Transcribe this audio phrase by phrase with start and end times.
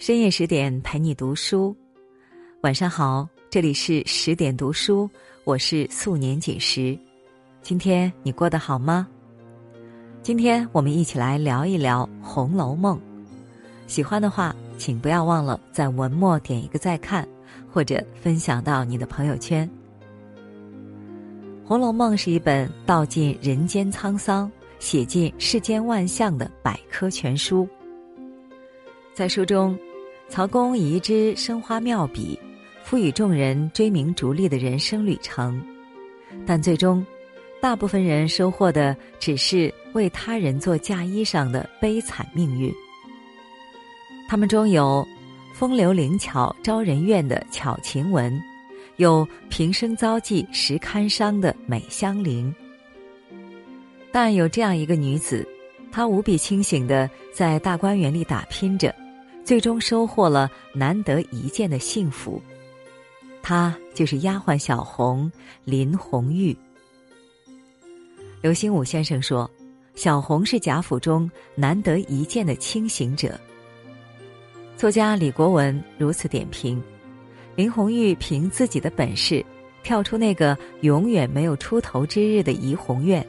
[0.00, 1.76] 深夜十点陪你读书，
[2.62, 5.06] 晚上好，这里是十点读书，
[5.44, 6.98] 我是素年锦时。
[7.60, 9.06] 今天你过得好吗？
[10.22, 12.96] 今天我们一起来聊一聊《红楼梦》。
[13.86, 17.28] 喜欢的话，请不要忘了在文末点一个再看，
[17.70, 19.68] 或者分享到你的朋友圈。
[21.68, 27.68] 《红楼梦》是一本道尽人间沧桑、写尽世间万象的百科全书。
[29.12, 29.78] 在书中。
[30.30, 32.38] 曹公以一支生花妙笔，
[32.84, 35.60] 赋予众人追名逐利的人生旅程，
[36.46, 37.04] 但最终，
[37.60, 42.72] 大部分人收获的只是为他人做嫁衣裳的悲惨命运。
[44.28, 45.04] 他们中有
[45.52, 48.32] 风流灵巧招人怨的巧晴雯，
[48.98, 52.54] 有平生遭际实堪伤的美香菱。
[54.12, 55.44] 但有这样一个女子，
[55.90, 58.94] 她无比清醒的在大观园里打拼着。
[59.44, 62.40] 最终收获了难得一见的幸福，
[63.42, 65.30] 她就是丫鬟小红
[65.64, 66.56] 林红玉。
[68.42, 69.50] 刘心武先生说
[69.94, 73.38] ：“小红是贾府中难得一见的清醒者。”
[74.76, 76.82] 作家李国文如此点评：
[77.54, 79.44] 林红玉凭自己的本事，
[79.82, 83.26] 跳出那个永远没有出头之日的怡红院。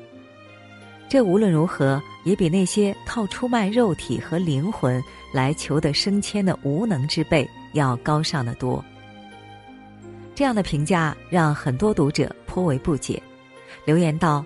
[1.09, 8.83] 这无论如何也比那些靠出卖肉体和灵魂来求得升迁的无能之辈要高尚的多。
[10.36, 13.22] 这样的评价让很多读者颇为不解，
[13.86, 14.44] 留言道：“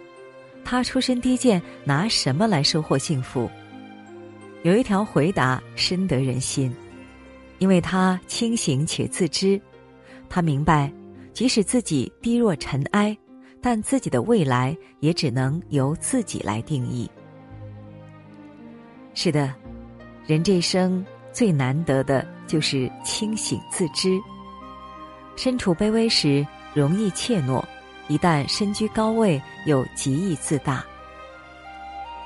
[0.66, 3.50] 他出身低贱，拿什么来收获幸福？”
[4.64, 6.74] 有一条回答深得人心，
[7.60, 9.62] 因为他清醒且自知，
[10.28, 10.92] 他明白，
[11.34, 13.16] 即使自己低若尘埃。
[13.62, 17.10] 但自己的未来也只能由自己来定义。
[19.16, 19.52] 是的，
[20.28, 24.20] 人这一生最难得的就是清醒自知。
[25.38, 27.64] 身处卑微时容易怯懦，
[28.10, 30.86] 一旦身居高位又极易自大。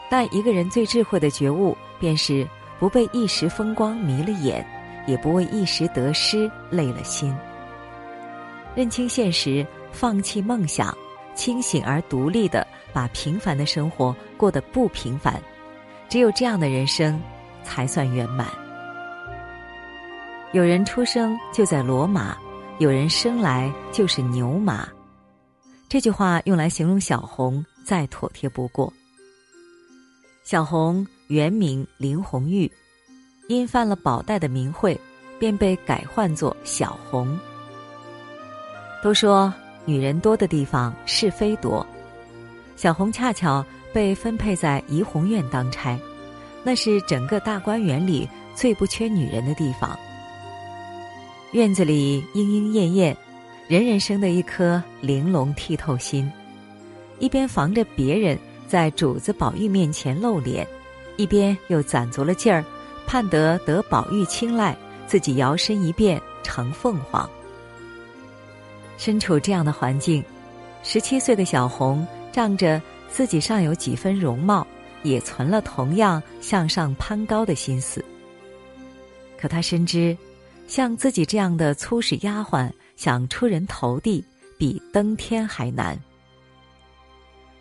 [0.10, 2.46] 但一个人最智慧的觉悟，便是
[2.80, 4.66] 不被一时风光迷了眼，
[5.06, 7.34] 也不为一时得失累了心。
[8.76, 10.96] 认清现实，放弃梦想。
[11.36, 15.42] 清醒而独立的把平凡的生活过得不平凡，
[16.10, 17.22] 只有这样的人生
[17.64, 18.48] 才算圆满。
[20.52, 22.36] 有人出生就在罗马，
[22.80, 24.90] 有人生来就是牛马。
[25.88, 28.92] 这句话用来形容小红再妥帖不过。
[30.44, 32.70] 小红原名林红玉，
[33.48, 35.00] 因犯了宝黛的名讳，
[35.38, 37.40] 便被改唤作小红。
[39.02, 39.54] 都说。
[39.86, 41.84] 女人多的地方是非多，
[42.76, 45.98] 小红恰巧被分配在怡红院当差，
[46.64, 49.98] 那是整个大观园里最不缺女人的地方。
[51.52, 53.18] 院子里莺莺燕燕，
[53.68, 56.32] 人人生的一颗玲珑剔透心，
[57.18, 60.68] 一边防着别人在主子宝玉面前露脸，
[61.18, 62.64] 一边又攒足了劲儿，
[63.08, 64.78] 盼得得宝玉青睐，
[65.08, 67.28] 自己摇身一变成凤凰。
[68.98, 70.24] 身处这样的环境，
[70.84, 72.80] 十七岁的小红仗着
[73.12, 74.66] 自己尚有几分容貌，
[75.04, 78.04] 也存了同样向上攀高的心思。
[79.38, 80.18] 可他深知，
[80.68, 84.24] 像自己这样的粗使丫鬟想出人头地，
[84.58, 86.00] 比登天还难。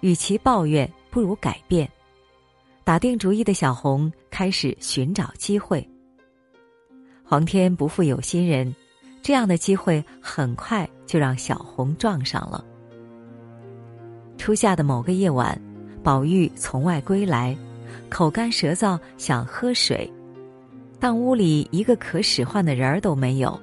[0.00, 1.90] 与其抱怨，不如改变。
[2.84, 5.86] 打定主意的小红开始寻找机会。
[7.24, 8.74] 皇天不负有心人。
[9.20, 12.64] 这样的机会很快就让小红撞上了。
[14.38, 15.60] 初夏的某个夜晚，
[16.02, 17.54] 宝玉从外归来，
[18.08, 20.10] 口干舌燥，想喝水，
[20.98, 23.60] 但屋里一个可使唤的人儿都没有。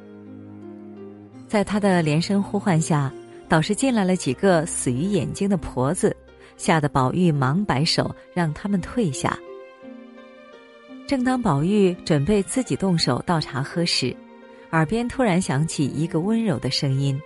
[1.48, 3.12] 在他的连声呼唤下，
[3.48, 6.16] 倒是进来了几个死于眼睛的婆子，
[6.58, 9.40] 吓得宝玉忙摆手让他们退下。
[11.08, 14.16] 正当宝玉准备自己动手倒茶喝时，
[14.72, 17.20] 耳边突然响起一个温柔的声音：“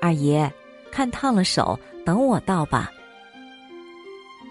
[0.00, 0.50] 二爷，
[0.90, 2.90] 看烫了手，等我倒吧。”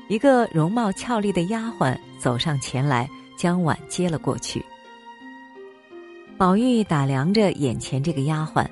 [0.10, 4.64] 一个容貌俏丽的丫鬟走上前来，将碗接了过去。
[6.38, 8.66] 宝玉打量着眼前这个丫鬟，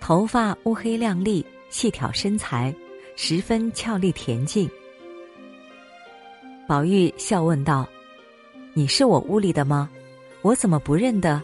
[0.00, 2.74] 头发乌黑亮丽，细挑身材，
[3.14, 4.68] 十分俏丽恬静。
[6.66, 7.86] 宝玉笑问道
[8.74, 9.88] ：“你是我屋里的吗？
[10.42, 11.40] 我怎么不认得？”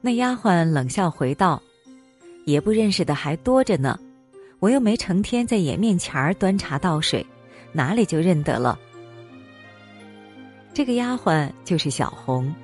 [0.00, 1.60] 那丫鬟冷笑回道
[2.50, 3.98] ：“也不认识的还多着呢，
[4.58, 7.24] 我又没成天在爷面前儿端茶倒水，
[7.72, 8.78] 哪里就认得了？”
[10.72, 12.54] 这个丫鬟就是小红，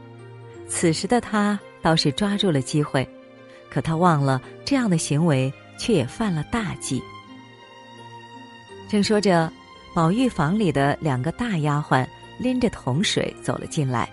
[0.69, 3.07] 此时的她倒是抓住了机会，
[3.69, 7.03] 可她忘了这样的行为却也犯了大忌。
[8.89, 9.53] 正说着，
[9.95, 12.07] 宝玉房里的两个大丫鬟
[12.39, 14.09] 拎着桶水走了进来，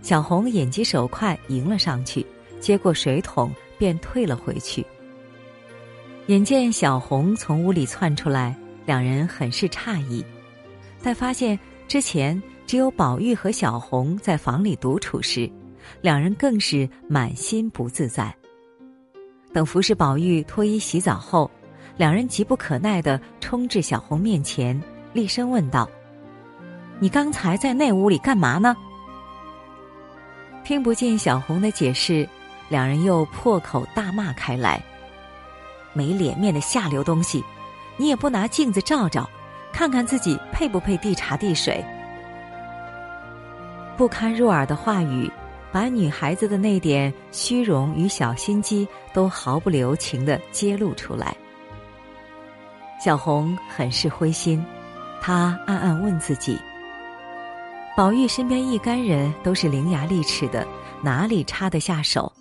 [0.00, 2.24] 小红眼疾手快迎了上去，
[2.60, 4.84] 接过水桶便退了回去。
[6.26, 10.24] 眼见小红从屋里窜出来，两人很是诧异，
[10.98, 11.58] 在发现
[11.88, 15.50] 之前只有宝玉和小红在房里独处时，
[16.00, 18.34] 两人更是满心不自在。
[19.52, 21.50] 等服侍宝玉脱衣洗澡后。
[21.98, 24.80] 两人急不可耐的冲至小红面前，
[25.12, 25.86] 厉声问道
[26.98, 28.74] ：“你刚才在那屋里干嘛呢？”
[30.64, 32.26] 听不进小红的解释，
[32.68, 34.82] 两人又破口大骂开来
[35.92, 37.44] ：“没脸面的下流东西！
[37.96, 39.28] 你也不拿镜子照照，
[39.72, 41.84] 看看自己配不配递茶递水？”
[43.96, 45.30] 不堪入耳的话语，
[45.70, 51.36] 把女孩子的那点虚荣与小心机都毫不留情的揭露出来。
[52.98, 54.64] 小红很是灰心，
[55.20, 56.58] 她暗暗问自己：
[57.94, 60.66] 宝玉身边一干人都是伶牙俐齿的，
[61.02, 62.32] 哪里插得下手？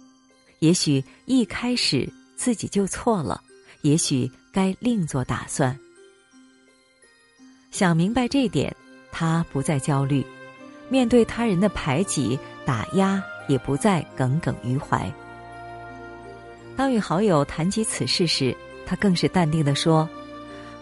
[0.62, 3.42] 也许一开始自己就错了，
[3.82, 5.76] 也许该另做打算。
[7.72, 8.72] 想明白这点，
[9.12, 10.24] 他不再焦虑，
[10.88, 15.12] 面对他人的排挤打压，也不再耿耿于怀。
[16.78, 18.56] 当与好友谈及此事时，
[18.86, 20.08] 他更是淡定的说。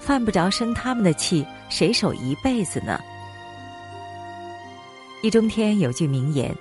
[0.02, 3.00] 犯不着生他们的气，谁守一辈子呢？
[5.22, 6.54] 易中天有句名言：“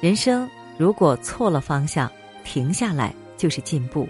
[0.00, 2.10] 人生如果错了方向，
[2.44, 4.08] 停下来就是进步。”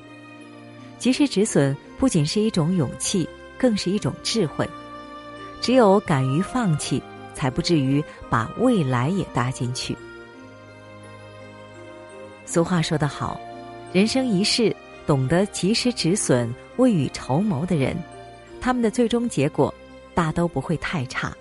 [0.98, 3.28] 及时止损不仅是一种勇气，
[3.58, 4.68] 更是一种智慧。
[5.60, 7.02] 只有敢于放弃，
[7.34, 9.96] 才不至于把未来也搭进去。
[12.44, 13.40] 俗话说得好
[13.92, 14.74] ：“人生一世，
[15.06, 17.96] 懂得及时止损、未雨绸缪的人。”
[18.60, 19.72] 他们的最终结果，
[20.14, 21.34] 大都不会太差。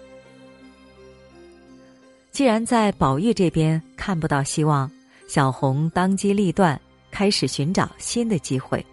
[2.32, 4.90] 既然在宝玉这边看不到希望，
[5.30, 6.82] 小红当机立断，
[7.12, 8.84] 开始寻找新的机会。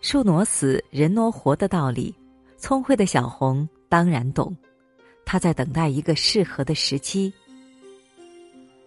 [0.00, 2.12] 树挪死，人挪活的道理，
[2.56, 4.52] 聪慧的小红当然懂。
[5.24, 7.32] 她在等待一个适合的时机。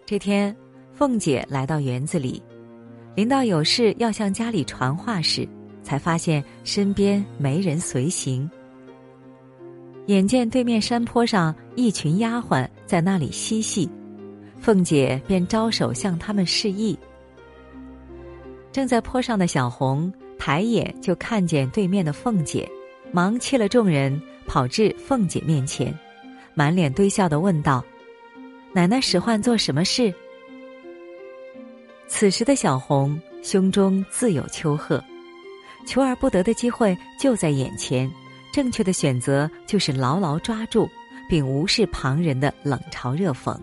[0.04, 0.54] 这天，
[0.92, 2.42] 凤姐来到园子里，
[3.16, 5.48] 临到有事要向家里传话时。
[5.80, 8.50] 才发现身边没人随行。
[10.04, 13.88] 眼见对面山坡上一群丫鬟在那里嬉戏，
[14.60, 16.98] 凤姐便招手向他们示意。
[18.70, 22.68] 正在坡上的小红抬眼就看见对面的凤姐，
[23.12, 25.96] 忙弃了众人，跑至凤姐面前，
[26.54, 27.84] 满脸堆笑的问道
[28.72, 30.12] ：“奶奶使唤做什么事？”
[32.06, 35.02] 此时的小红胸中自有丘壑。
[35.86, 38.10] 求而不得的机会就在眼前，
[38.52, 40.86] 正确的选择就是牢牢抓住，
[41.30, 43.58] 并无视旁人的冷嘲热讽。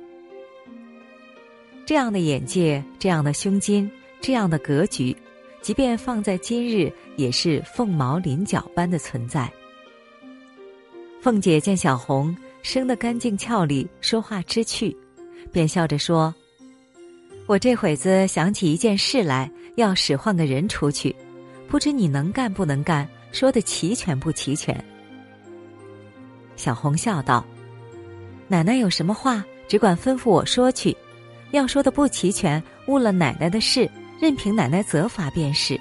[1.86, 3.90] 这样的眼界，这样的胸襟，
[4.20, 5.16] 这样的格局，
[5.62, 9.52] 即便放在今日，也是凤毛麟角般的存在。
[11.22, 14.96] 凤姐见小红生得干净俏丽，说话知趣，
[15.52, 16.34] 便笑着说
[17.46, 21.16] ：“我这会子想起一件事来，要使唤个人出去。”
[21.68, 24.84] 不知你能干不能干，说的齐全不齐全？
[26.56, 27.46] 小红笑道
[28.48, 30.96] ：“奶奶有什么话，只管吩咐我说去。
[31.56, 33.90] 要说的不齐全，误了奶奶的事，
[34.22, 35.80] 任凭奶奶责罚便是。”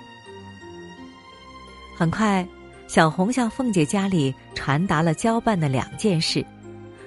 [1.97, 2.47] 很快，
[2.87, 6.45] 小红向凤姐家里传达了交办的两件事，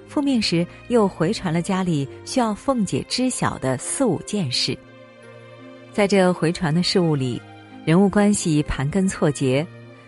[0.08, 4.78] 复命时又回传了家里需要凤姐知晓的四五件事。
[5.92, 7.42] 在这回传的事物里。
[7.86, 9.66] 人物关系盘根错节，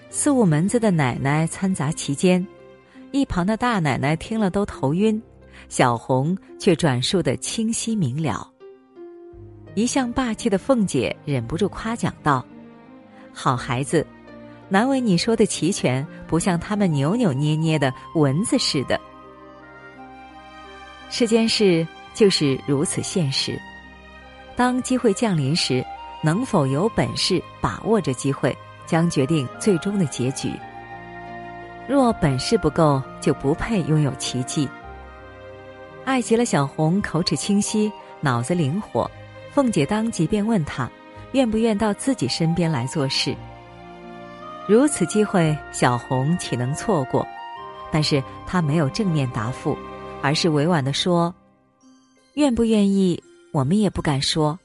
[0.09, 2.45] 四五门子的奶奶掺杂其间，
[3.11, 5.21] 一旁的大奶奶听了都头晕，
[5.67, 8.49] 小红却转述的清晰明了。
[9.75, 12.45] 一向霸气的凤姐忍不住夸奖道
[13.33, 14.05] ：“好孩子，
[14.69, 18.99] 难为你说的齐全，不像他们扭扭捏捏的蚊子似的。”
[21.09, 23.59] 世间事就是如此现实，
[24.55, 25.83] 当机会降临时。
[26.21, 28.53] 能否有本事把握这机会，
[28.85, 30.51] 将决定最终的结局。
[31.87, 34.67] 若本事不够，就不配拥有奇迹。
[36.05, 37.91] 爱极了小红，口齿清晰，
[38.21, 39.09] 脑子灵活。
[39.51, 40.89] 凤姐当即便问他，
[41.33, 43.35] 愿不愿到自己身边来做事。
[44.67, 47.27] 如此机会，小红岂能错过？
[47.91, 49.77] 但是她没有正面答复，
[50.21, 51.33] 而是委婉的说
[52.35, 54.57] ：“愿不愿意，我们也不敢说，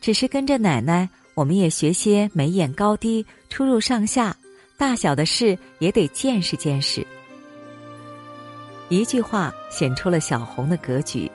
[0.00, 4.34] 只是跟着奶奶，我们也学些眉眼高低、出入上下、
[4.78, 7.06] 大小的事也得见识见识。
[8.92, 11.30] 一句话显出了小红的格局：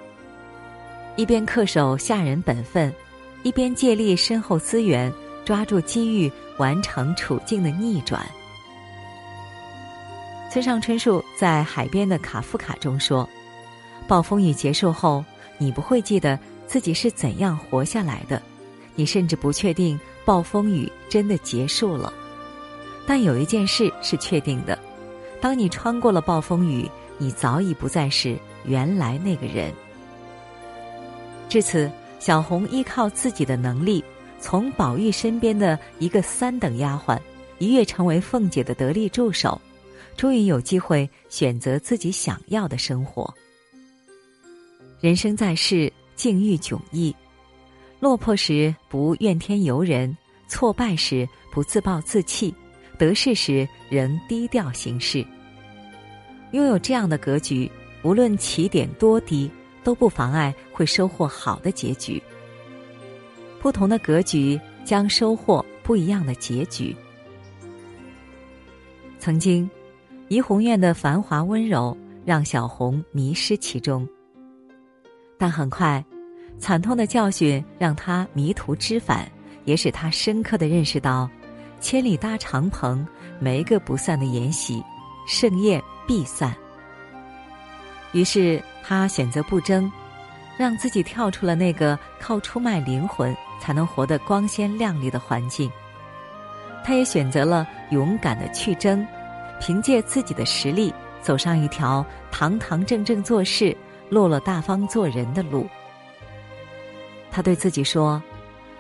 [1.16, 2.94] 一边恪守下人本分，
[3.42, 5.12] 一边借力身后资源，
[5.44, 8.24] 抓住机遇，完成处境的逆转。
[10.52, 13.28] 村上春树在《海边的卡夫卡》中说
[14.08, 15.26] ：“暴风雨结束后，
[15.58, 16.38] 你不会记得
[16.68, 18.40] 自己是怎样活下来的，
[18.94, 22.14] 你甚至不确定暴风雨真的结束了。
[23.08, 24.78] 但有一件事是确定的：
[25.42, 26.88] 当你穿过了暴风雨，
[27.18, 29.74] 你早已不再是原来那个人。”
[31.50, 34.04] 至此，小红依靠自己的能力，
[34.40, 37.20] 从宝玉身边的一个三等丫鬟，
[37.58, 39.60] 一跃成为凤姐的得力助手。
[40.16, 43.32] 终于有机会选择自己想要的生活。
[45.00, 47.16] 人生在世，境遇迥异，
[48.00, 52.52] 落魄时不怨天尤人，挫败时不自暴自弃，
[52.98, 55.24] 得势时仍低调行事。
[56.58, 57.72] 拥有这样的格局，
[58.02, 59.48] 无论起点多低，
[59.84, 62.20] 都不妨碍会收获好的结局。
[63.60, 66.96] 不同的格局将收获不一样的结局。
[69.20, 69.70] 曾经。
[70.30, 74.06] 怡红院的繁华温柔让小红迷失其中，
[75.38, 76.04] 但很快，
[76.60, 79.32] 惨痛的教训让她迷途知返，
[79.64, 81.30] 也使她深刻的认识到：
[81.80, 83.08] 千里搭长棚，
[83.40, 84.84] 没个不散的筵席，
[85.28, 86.56] 盛宴必散。
[88.14, 89.92] 于是，他选择不争，
[90.58, 95.70] 让自己跳出了那个靠出卖灵魂才能活得光鲜亮丽的环境。
[96.84, 99.06] 他也选择了勇敢的去争。
[99.60, 103.76] 凭借自己的实力，走上一条堂堂正正做事、
[104.08, 105.68] 落落大方做人的路。
[107.32, 108.22] 他对自己说：“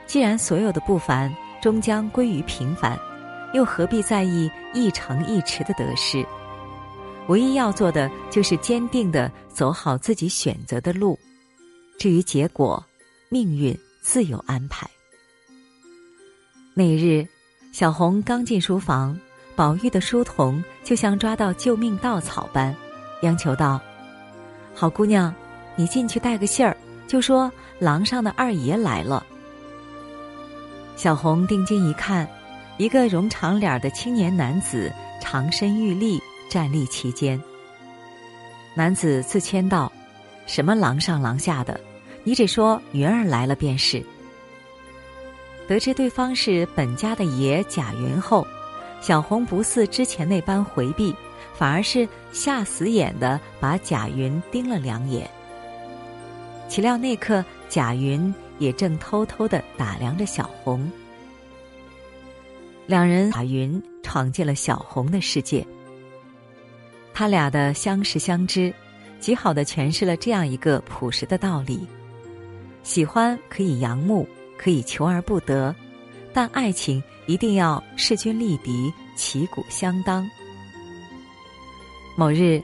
[0.05, 2.95] 既然所有的不凡终将归于平凡，
[3.57, 6.23] 又何必在意一城一池的得失？
[7.27, 11.17] 唯一要做的，就是坚定的走好自己选择的路。
[11.97, 12.85] 至于结果，
[13.29, 14.87] 命运自有安排。”
[16.75, 17.27] 那日，
[17.71, 19.17] 小红刚进书房。
[19.55, 22.75] 宝玉的书童就像抓到救命稻草般，
[23.23, 23.81] 央求道
[24.75, 25.33] ：“好姑娘，
[25.75, 29.25] 你进去带个信儿，就说廊上的二爷来了。”
[30.95, 32.29] 小红定睛一看，
[32.77, 37.41] 一个容长脸的青年男子长身玉立站立其间。
[38.75, 39.91] 男子自谦道
[40.45, 41.79] ：“什么廊上廊下的，
[42.23, 44.03] 你只说云儿来了便是。”
[45.67, 48.45] 得知对方是本家的爷贾云后。
[48.99, 51.15] 小红不似之前那般回避，
[51.53, 55.29] 反而是吓死眼的把贾云盯了两眼。
[56.67, 60.91] 岂料那刻贾云也正偷偷的打量着小红。
[62.87, 65.65] 两人贾云闯进了小红的世界。
[67.13, 68.73] 他俩的相识相知，
[69.19, 71.85] 极好的诠释了这样一个朴实的道理：
[72.83, 74.25] 喜欢可以仰慕，
[74.57, 75.75] 可以求而不得。
[76.31, 80.25] 但爱情一定要势均力敌、旗鼓相当。
[82.15, 82.61] 某日，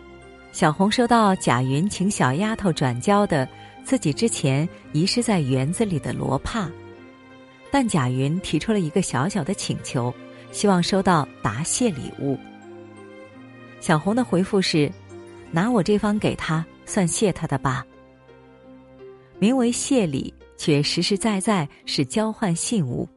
[0.53, 3.49] 小红收到贾云请小丫头转交的
[3.83, 6.69] 自己之前遗失在园子里的罗帕，
[7.73, 10.13] 但贾云提出了一个小小的请求，
[10.51, 12.37] 希望收到答谢礼物。
[13.79, 14.91] 小红的回复是
[15.49, 17.83] ：“拿我这方给他，算谢他的吧。”
[19.41, 23.09] 名为谢礼，却实实在在是交换信物。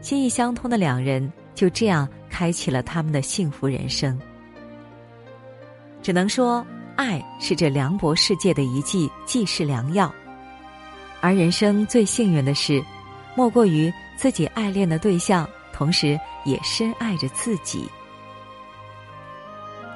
[0.00, 4.20] 心意相通的两人就这样开启了他们的幸福人生。
[6.02, 6.66] 只能说，
[6.96, 10.12] 爱是这凉薄世界的一剂济世良药，
[11.20, 12.82] 而人生最幸运的事，
[13.38, 17.88] 莫过于自己爱恋的对象，同时也深爱着自己。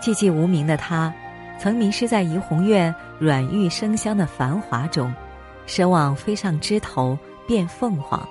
[0.00, 1.12] 寂寂无名的他，
[1.58, 5.12] 曾迷失在怡红院软玉生香的繁华中，
[5.66, 8.24] 奢望飞上枝头变凤凰。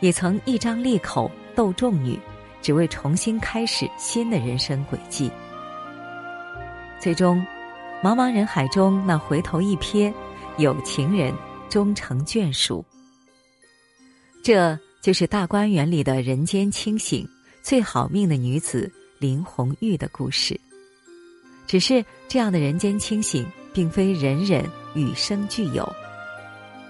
[0.00, 2.20] 也曾一张利口斗众女，
[2.60, 5.32] 只为重新开始新的人生轨迹。
[6.98, 7.42] 最终，
[8.02, 10.12] 茫茫人海中那回头一瞥，
[10.58, 11.32] 有情人
[11.70, 12.84] 终成眷属。
[14.42, 17.28] 这就是大观园里的人间清醒、
[17.62, 20.58] 最好命的女子林红玉的故事。
[21.66, 25.88] 只是这样的人间清醒，并非人人与生俱有，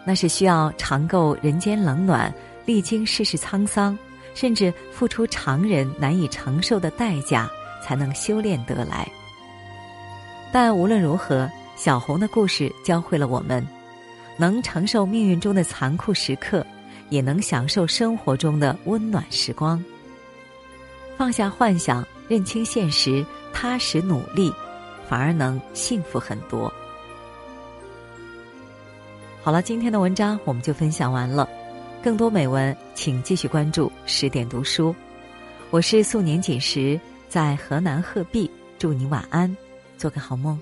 [0.07, 2.33] 那是需要尝够人间冷暖。
[2.67, 3.99] 历经世事沧桑，
[4.33, 7.51] 甚至付出常人难以承受的代价，
[7.83, 9.11] 才能修炼得来。
[10.53, 13.67] 但无论如何，小红的故事教会了我们：
[14.37, 16.65] 能承受命运中的残酷时刻，
[17.11, 19.83] 也能享受生活中的温暖时光。
[21.19, 24.51] 放下幻想，认清现实，踏实努力，
[25.07, 26.73] 反而能幸福很多。
[29.43, 31.49] 好了，今天的文章我们就分享完了。
[32.03, 34.95] 更多美文，请继续关注十点读书。
[35.71, 36.99] 我是素年锦时，
[37.29, 39.55] 在河南鹤壁，祝你晚安，
[39.99, 40.59] 做个好梦。